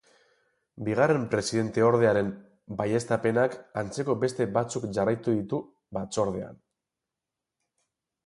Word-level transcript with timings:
Bigarren 0.85 1.25
presidenteordearen 1.33 2.31
baieztapenak 2.79 3.57
antzeko 3.83 4.15
beste 4.23 4.47
batzuk 4.57 4.89
jarraitu 4.99 5.37
ditu 5.41 5.59
batzordean. 5.99 6.57